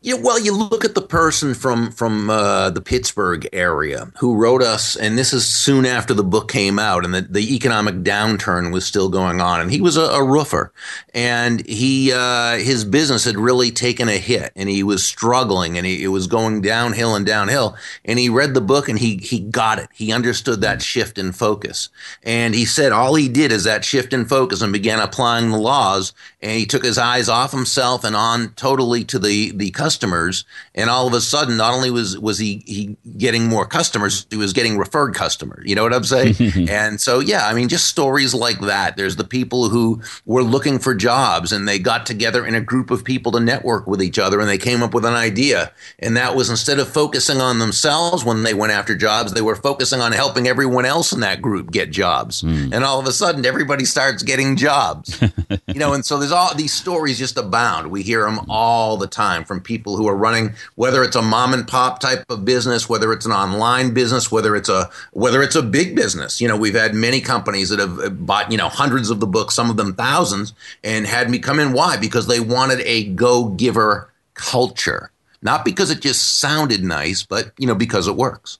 [0.00, 4.62] Yeah, well, you look at the person from from uh, the Pittsburgh area who wrote
[4.62, 8.72] us, and this is soon after the book came out, and the, the economic downturn
[8.72, 9.60] was still going on.
[9.60, 10.72] And he was a, a roofer,
[11.14, 15.84] and he uh, his business had really taken a hit, and he was struggling, and
[15.84, 17.76] he, it was going downhill and downhill.
[18.04, 19.88] And he read the book, and he he got it.
[19.92, 21.88] He understood that shift in focus,
[22.22, 25.58] and he said all he did is that shift in focus, and began applying the
[25.58, 29.87] laws, and he took his eyes off himself and on totally to the the customer
[29.88, 34.26] customers, and all of a sudden, not only was was he he getting more customers,
[34.28, 35.64] he was getting referred customers.
[35.66, 36.34] You know what I'm saying?
[36.68, 38.98] and so, yeah, I mean, just stories like that.
[38.98, 42.90] There's the people who were looking for jobs, and they got together in a group
[42.90, 46.18] of people to network with each other, and they came up with an idea, and
[46.18, 50.02] that was instead of focusing on themselves when they went after jobs, they were focusing
[50.02, 52.74] on helping everyone else in that group get jobs, mm.
[52.74, 55.18] and all of a sudden, everybody starts getting jobs.
[55.66, 57.90] you know, and so there's all these stories just abound.
[57.90, 61.54] We hear them all the time from people who are running, whether it's a mom
[61.54, 65.56] and pop type of business, whether it's an online business, whether it's a whether it's
[65.56, 66.40] a big business.
[66.40, 69.26] You know, we've had many companies that have uh, bought you know hundreds of the
[69.26, 70.52] books, some of them thousands,
[70.84, 71.72] and had me come in.
[71.72, 71.96] Why?
[71.96, 75.10] Because they wanted a go giver culture,
[75.42, 78.58] not because it just sounded nice, but you know because it works.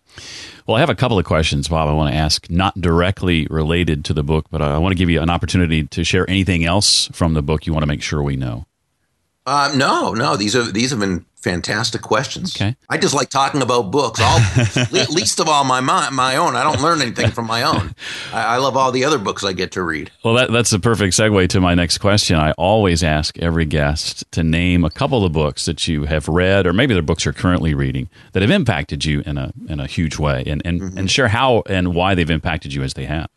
[0.69, 1.89] Well, I have a couple of questions, Bob.
[1.89, 5.09] I want to ask, not directly related to the book, but I want to give
[5.09, 8.23] you an opportunity to share anything else from the book you want to make sure
[8.23, 8.67] we know.
[9.49, 10.37] Uh, no, no.
[10.37, 12.55] These are these have been fantastic questions.
[12.55, 12.77] Okay.
[12.89, 14.21] I just like talking about books.
[14.23, 14.39] All
[15.11, 16.57] least of all my, my own.
[16.57, 17.95] I don't learn anything from my own.
[18.33, 20.11] I, I, love all the other books I get to read.
[20.25, 22.37] Well, that, that's a perfect segue to my next question.
[22.37, 26.67] I always ask every guest to name a couple of books that you have read,
[26.67, 29.87] or maybe they're books you're currently reading that have impacted you in a in a
[29.87, 30.99] huge way, and and, mm-hmm.
[30.99, 33.29] and share how and why they've impacted you as they have.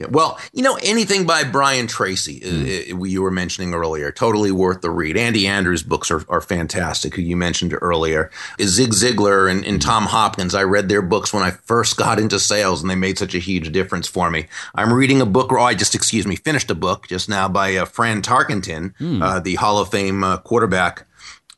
[0.00, 3.06] Yeah, well, you know, anything by Brian Tracy, mm.
[3.10, 5.18] you were mentioning earlier, totally worth the read.
[5.18, 8.30] Andy Andrews' books are, are fantastic, who you mentioned earlier.
[8.62, 9.86] Zig Ziglar and, and hmm.
[9.86, 13.18] Tom Hopkins, I read their books when I first got into sales, and they made
[13.18, 14.46] such a huge difference for me.
[14.74, 17.76] I'm reading a book, or I just, excuse me, finished a book just now by
[17.76, 19.22] uh, Fran Tarkenton, mm.
[19.22, 21.06] uh, the Hall of Fame uh, quarterback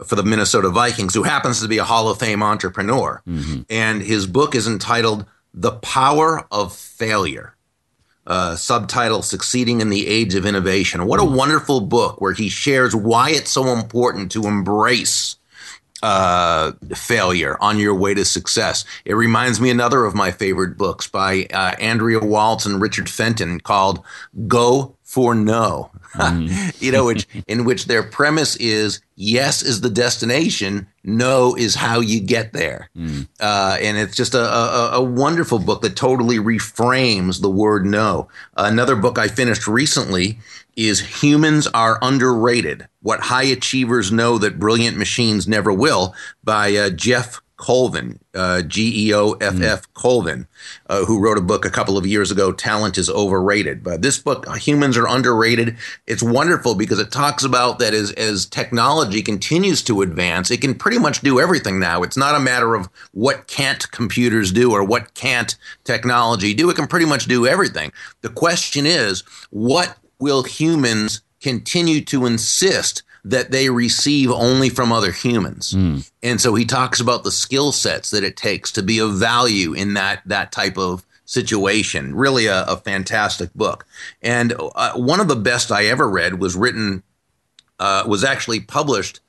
[0.05, 3.23] for the Minnesota Vikings, who happens to be a Hall of Fame entrepreneur.
[3.25, 3.61] Mm-hmm.
[3.71, 7.55] And his book is entitled The Power of Failure
[8.27, 11.07] uh, subtitle Succeeding in the Age of Innovation.
[11.07, 15.37] What a wonderful book where he shares why it's so important to embrace
[16.03, 18.85] uh, failure on your way to success.
[19.05, 23.61] It reminds me another of my favorite books by uh, Andrea Waltz and Richard Fenton
[23.61, 24.05] called
[24.49, 25.91] Go for No.
[26.15, 26.73] Mm.
[26.81, 32.01] you know, which in which their premise is yes is the destination, no is how
[32.01, 33.29] you get there, mm.
[33.39, 38.29] uh, and it's just a, a, a, wonderful book that totally reframes the word no.
[38.57, 40.39] Another book I finished recently
[40.77, 46.89] is Humans Are Underrated: What High Achievers Know That Brilliant Machines Never Will by uh,
[46.89, 49.95] Geoff Colvin, uh, G E O F F mm.
[49.95, 50.49] Colvin,
[50.89, 53.85] uh, who wrote a book a couple of years ago, Talent is Overrated.
[53.85, 55.77] But this book, Humans Are Underrated,
[56.09, 60.75] it's wonderful because it talks about that as, as technology continues to advance, it can
[60.75, 62.03] pretty much do everything now.
[62.03, 66.69] It's not a matter of what can't computers do or what can't technology do.
[66.69, 67.93] It can pretty much do everything.
[68.23, 75.13] The question is, what will humans continue to insist that they receive only from other
[75.13, 75.73] humans.
[75.73, 76.11] Mm.
[76.23, 79.73] And so he talks about the skill sets that it takes to be of value
[79.73, 82.15] in that that type of situation.
[82.15, 83.87] Really a, a fantastic book.
[84.23, 87.03] And uh, one of the best I ever read was written
[87.79, 89.21] uh, was actually published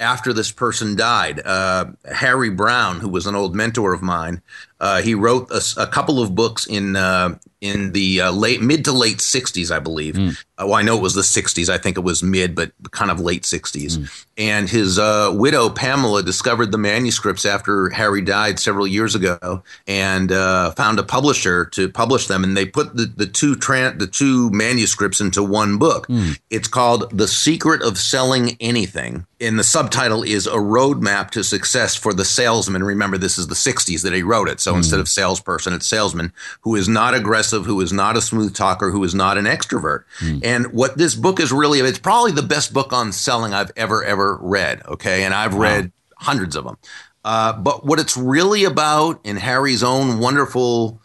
[0.00, 1.40] after this person died.
[1.44, 4.42] Uh, Harry Browne, who was an old mentor of mine,
[4.82, 8.84] uh, he wrote a, a, couple of books in uh, in the uh, late mid
[8.84, 10.16] to late '60s, I believe.
[10.16, 10.36] Mm.
[10.58, 11.68] well, I know it was the '60s.
[11.68, 13.96] I think it was mid, but kind of late '60s.
[13.96, 14.26] Mm.
[14.36, 20.32] And his uh, widow Pamela discovered the manuscripts after Harry died several years ago, and
[20.32, 22.42] uh, found a publisher to publish them.
[22.42, 26.08] And they put the, the two tra- the two manuscripts into one book.
[26.08, 26.40] Mm.
[26.50, 31.94] It's called "The Secret of Selling Anything," and the subtitle is "A Roadmap to Success
[31.94, 34.78] for the Salesman." Remember, this is the '60s that he wrote it, so so mm.
[34.78, 36.32] instead of salesperson, it's salesman
[36.62, 40.04] who is not aggressive, who is not a smooth talker, who is not an extrovert.
[40.20, 40.40] Mm.
[40.42, 44.02] And what this book is really, it's probably the best book on selling I've ever,
[44.02, 44.82] ever read.
[44.86, 45.24] Okay.
[45.24, 45.60] And I've wow.
[45.60, 46.78] read hundreds of them.
[47.22, 51.00] Uh, but what it's really about in Harry's own wonderful,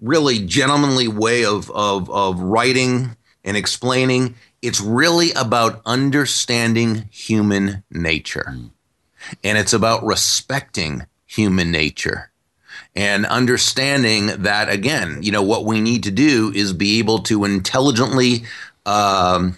[0.00, 8.46] really gentlemanly way of, of, of writing and explaining, it's really about understanding human nature.
[8.48, 8.70] Mm.
[9.44, 12.29] And it's about respecting human nature
[12.96, 17.44] and understanding that again, you know, what we need to do is be able to
[17.44, 18.44] intelligently
[18.86, 19.56] um,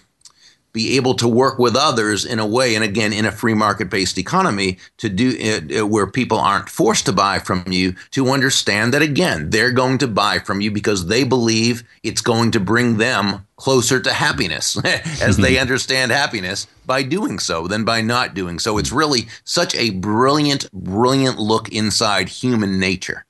[0.73, 3.89] be able to work with others in a way, and again, in a free market
[3.89, 8.29] based economy, to do it uh, where people aren't forced to buy from you, to
[8.29, 12.59] understand that again, they're going to buy from you because they believe it's going to
[12.59, 14.77] bring them closer to happiness
[15.21, 18.77] as they understand happiness by doing so than by not doing so.
[18.77, 23.25] It's really such a brilliant, brilliant look inside human nature.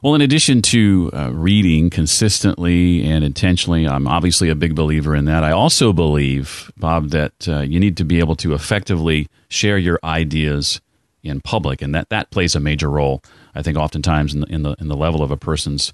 [0.00, 5.24] Well, in addition to uh, reading consistently and intentionally, I'm obviously a big believer in
[5.24, 5.42] that.
[5.42, 9.98] I also believe, Bob, that uh, you need to be able to effectively share your
[10.04, 10.80] ideas
[11.24, 13.24] in public, and that, that plays a major role,
[13.56, 15.92] I think, oftentimes in the, in the, in the level of a person's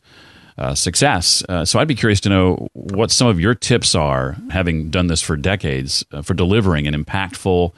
[0.59, 1.43] uh, success.
[1.49, 5.07] Uh, so I'd be curious to know what some of your tips are, having done
[5.07, 7.73] this for decades, uh, for delivering an impactful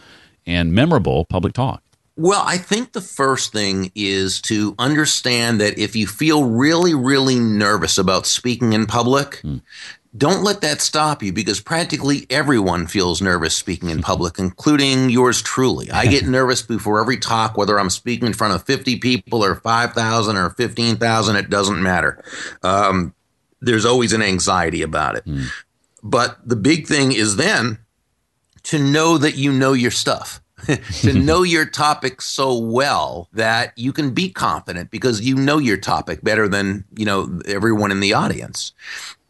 [0.45, 1.83] and memorable public talk.
[2.17, 7.39] Well, I think the first thing is to understand that if you feel really, really
[7.39, 9.61] nervous about speaking in public, mm.
[10.17, 15.43] don't let that stop you because practically everyone feels nervous speaking in public, including yours
[15.43, 15.91] truly.
[15.91, 19.55] I get nervous before every talk, whether I'm speaking in front of 50 people or
[19.55, 22.25] 5,000 or 15,000, it doesn't matter.
[22.63, 23.15] Um,
[23.61, 25.27] there's always an anxiety about it.
[25.27, 25.49] Mm.
[26.03, 27.79] But the big thing is then
[28.65, 30.41] to know that you know your stuff.
[31.03, 35.77] to know your topic so well that you can be confident because you know your
[35.77, 38.73] topic better than you know everyone in the audience.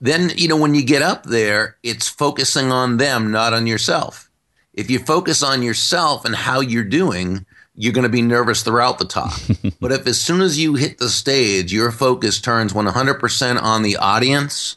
[0.01, 4.31] Then you know when you get up there it's focusing on them not on yourself.
[4.73, 7.45] If you focus on yourself and how you're doing
[7.79, 9.39] you're going to be nervous throughout the talk.
[9.81, 13.97] But if as soon as you hit the stage your focus turns 100% on the
[13.97, 14.77] audience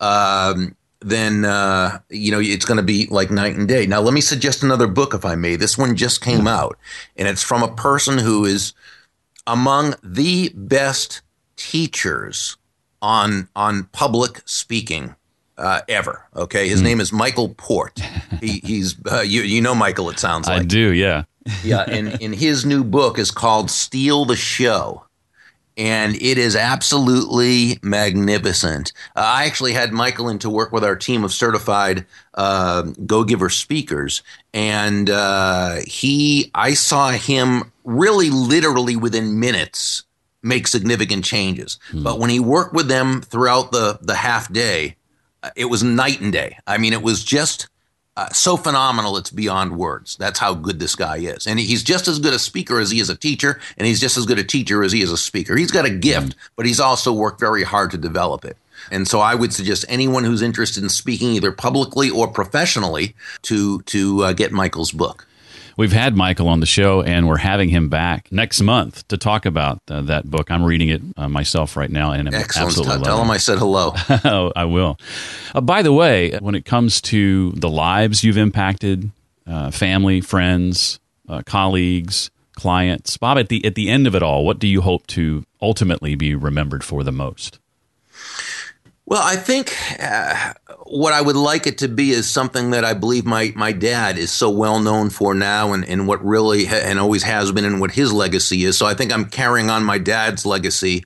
[0.00, 3.86] um, then uh, you know it's going to be like night and day.
[3.86, 5.56] Now, let me suggest another book, if I may.
[5.56, 6.78] This one just came out,
[7.16, 8.74] and it's from a person who is
[9.46, 11.22] among the best
[11.56, 12.56] teachers
[13.02, 15.14] on on public speaking
[15.56, 16.26] uh, ever.
[16.36, 16.84] Okay, his mm.
[16.84, 18.00] name is Michael Port.
[18.40, 20.08] He, he's uh, you you know Michael.
[20.08, 20.94] It sounds like I do.
[20.94, 21.24] Yeah,
[21.62, 21.82] yeah.
[21.82, 25.04] And in his new book is called "Steal the Show."
[25.76, 28.92] And it is absolutely magnificent.
[29.16, 33.24] Uh, I actually had Michael in to work with our team of certified uh, Go
[33.24, 40.04] Giver speakers, and uh, he, I saw him really, literally within minutes
[40.42, 41.78] make significant changes.
[41.90, 42.02] Hmm.
[42.02, 44.96] But when he worked with them throughout the the half day,
[45.42, 46.58] uh, it was night and day.
[46.66, 47.68] I mean, it was just
[48.16, 50.16] uh, so phenomenal it's beyond words.
[50.16, 51.46] That's how good this guy is.
[51.46, 54.16] And he's just as good a speaker as he is a teacher, and he's just
[54.16, 55.56] as good a teacher as he is a speaker.
[55.56, 56.34] He's got a gift, mm.
[56.56, 58.56] but he's also worked very hard to develop it.
[58.90, 63.82] And so I would suggest anyone who's interested in speaking either publicly or professionally to
[63.82, 65.26] to uh, get Michael's book.
[65.76, 69.46] We've had Michael on the show, and we're having him back next month to talk
[69.46, 70.50] about uh, that book.
[70.50, 72.68] I'm reading it uh, myself right now, and I'm Excellent.
[72.68, 73.92] absolutely tell him I said hello.
[74.24, 74.98] oh, I will.
[75.54, 79.10] Uh, by the way, when it comes to the lives you've impacted,
[79.46, 80.98] uh, family, friends,
[81.28, 84.80] uh, colleagues, clients, Bob, at the at the end of it all, what do you
[84.82, 87.58] hope to ultimately be remembered for the most?
[89.10, 90.54] Well, I think uh,
[90.84, 94.16] what I would like it to be is something that I believe my, my dad
[94.16, 97.64] is so well known for now and, and what really ha- and always has been
[97.64, 98.78] and what his legacy is.
[98.78, 101.04] So I think I'm carrying on my dad's legacy,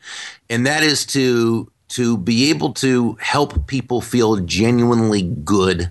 [0.51, 5.91] and that is to to be able to help people feel genuinely good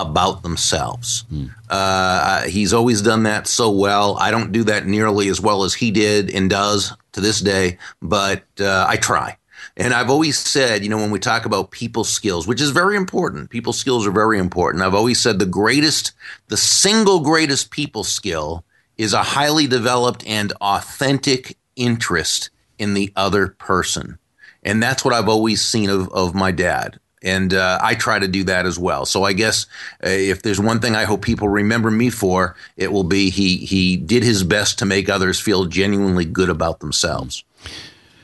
[0.00, 1.24] about themselves.
[1.28, 1.46] Hmm.
[1.70, 4.16] Uh, he's always done that so well.
[4.18, 7.78] I don't do that nearly as well as he did and does to this day,
[8.00, 9.36] but uh, I try.
[9.76, 12.96] And I've always said, you know, when we talk about people skills, which is very
[12.96, 14.82] important, people skills are very important.
[14.82, 16.12] I've always said the greatest,
[16.48, 18.64] the single greatest people skill
[18.98, 24.18] is a highly developed and authentic interest in the other person.
[24.62, 26.98] And that's what I've always seen of, of my dad.
[27.22, 29.06] And uh, I try to do that as well.
[29.06, 29.66] So I guess
[30.04, 33.58] uh, if there's one thing I hope people remember me for, it will be he
[33.58, 37.44] he did his best to make others feel genuinely good about themselves.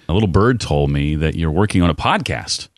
[0.08, 2.68] A little bird told me that you're working on a podcast.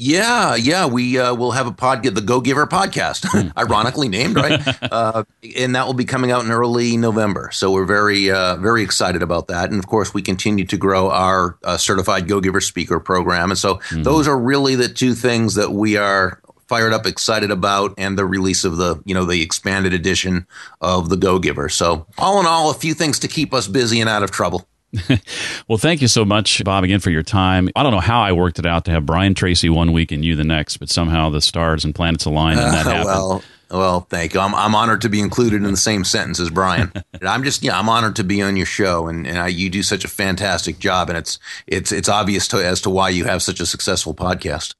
[0.00, 3.48] Yeah, yeah, we uh, will have a podcast, the Go Giver podcast, hmm.
[3.58, 4.62] ironically named, right?
[4.92, 5.24] uh,
[5.56, 7.50] and that will be coming out in early November.
[7.52, 9.70] So we're very, uh, very excited about that.
[9.70, 13.50] And of course, we continue to grow our uh, certified Go Giver speaker program.
[13.50, 14.04] And so mm-hmm.
[14.04, 18.24] those are really the two things that we are fired up, excited about, and the
[18.24, 20.46] release of the, you know, the expanded edition
[20.80, 21.68] of the Go Giver.
[21.68, 24.68] So all in all, a few things to keep us busy and out of trouble.
[25.68, 27.68] well, thank you so much, Bob, again for your time.
[27.76, 30.24] I don't know how I worked it out to have Brian Tracy one week and
[30.24, 33.06] you the next, but somehow the stars and planets aligned and that uh, happened.
[33.06, 34.40] well, well, thank you.
[34.40, 36.90] I'm, I'm honored to be included in the same sentence as Brian.
[37.22, 39.82] I'm just, yeah, I'm honored to be on your show, and, and I, you do
[39.82, 43.42] such a fantastic job, and it's it's it's obvious to, as to why you have
[43.42, 44.74] such a successful podcast.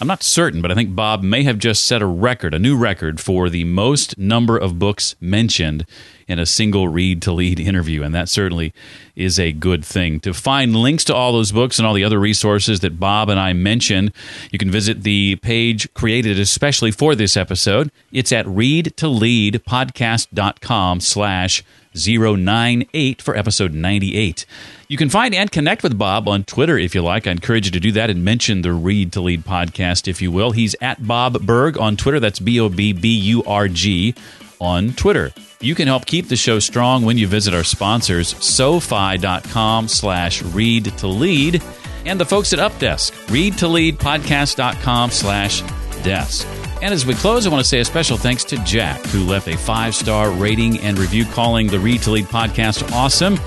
[0.00, 2.76] I'm not certain, but I think Bob may have just set a record, a new
[2.76, 5.86] record for the most number of books mentioned
[6.26, 8.02] in a single read to lead interview.
[8.02, 8.74] And that certainly
[9.14, 10.18] is a good thing.
[10.20, 13.38] To find links to all those books and all the other resources that Bob and
[13.38, 14.12] I mentioned,
[14.50, 17.92] you can visit the page created especially for this episode.
[18.10, 21.62] It's at readtoleadpodcast.com slash
[21.94, 24.46] 098 for episode 98.
[24.88, 27.26] You can find and connect with Bob on Twitter if you like.
[27.26, 30.30] I encourage you to do that and mention the Read to Lead podcast, if you
[30.30, 30.50] will.
[30.50, 32.20] He's at Bob Burg on Twitter.
[32.20, 34.14] That's B O B B U R G
[34.60, 35.32] on Twitter.
[35.60, 40.84] You can help keep the show strong when you visit our sponsors, SoFi.com slash read
[40.98, 41.62] to lead,
[42.04, 45.62] and the folks at Updesk, read to lead podcast.com slash
[46.02, 46.46] desk.
[46.84, 49.48] And as we close, I want to say a special thanks to Jack, who left
[49.48, 53.38] a five star rating and review calling the Read to Lead podcast awesome.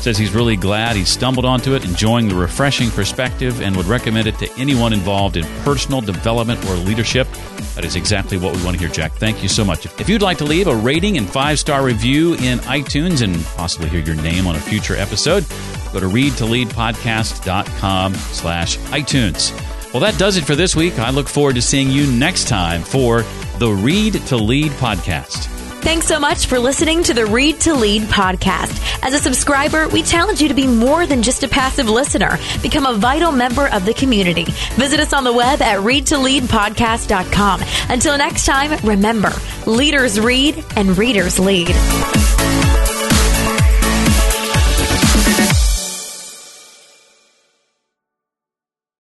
[0.00, 4.26] Says he's really glad he stumbled onto it, enjoying the refreshing perspective, and would recommend
[4.26, 7.28] it to anyone involved in personal development or leadership.
[7.76, 9.12] That is exactly what we want to hear, Jack.
[9.12, 9.86] Thank you so much.
[9.86, 13.88] If you'd like to leave a rating and five star review in iTunes and possibly
[13.88, 15.46] hear your name on a future episode,
[15.92, 19.69] go to readtoleadpodcast.com slash iTunes.
[19.92, 20.98] Well, that does it for this week.
[20.98, 23.24] I look forward to seeing you next time for
[23.58, 25.48] the Read to Lead podcast.
[25.82, 28.78] Thanks so much for listening to the Read to Lead podcast.
[29.02, 32.38] As a subscriber, we challenge you to be more than just a passive listener.
[32.62, 34.44] Become a vital member of the community.
[34.74, 37.62] Visit us on the web at readtoleadpodcast.com.
[37.88, 39.32] Until next time, remember,
[39.66, 41.74] leaders read and readers lead.